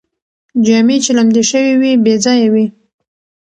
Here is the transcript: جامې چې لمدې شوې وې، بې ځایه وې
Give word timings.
جامې 0.65 0.97
چې 1.03 1.11
لمدې 1.17 1.43
شوې 1.51 1.73
وې، 1.81 1.91
بې 2.03 2.13
ځایه 2.23 2.47
وې 2.53 2.65